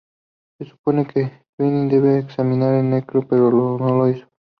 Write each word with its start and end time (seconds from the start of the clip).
Se 0.57 0.65
supone 0.65 1.05
que 1.05 1.45
Twelve 1.55 1.87
debe 1.87 2.17
exterminar 2.17 2.73
a 2.73 2.81
Necro, 2.81 3.27
pero 3.27 3.51
no 3.51 3.97
lo 3.99 4.09
hizo. 4.09 4.25